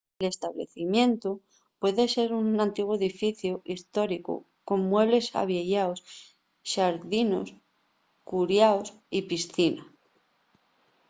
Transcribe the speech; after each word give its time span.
l'establecimientu 0.23 1.29
puede 1.81 2.03
ser 2.15 2.29
un 2.41 2.47
antiguu 2.67 2.93
edificiu 2.99 3.53
hestóricu 3.71 4.35
con 4.67 4.79
muebles 4.91 5.25
avieyaos 5.43 5.99
xardinos 6.71 7.47
curiaos 8.29 8.87
y 9.17 9.19
piscina 9.29 9.83